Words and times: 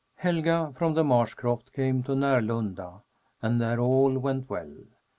III 0.01 0.31
Helga 0.31 0.73
from 0.75 0.95
the 0.95 1.03
marsh 1.03 1.35
croft 1.35 1.71
came 1.73 2.01
to 2.01 2.13
Närlunda, 2.13 3.03
and 3.43 3.61
there 3.61 3.79
all 3.79 4.17
went 4.17 4.49
well. 4.49 4.73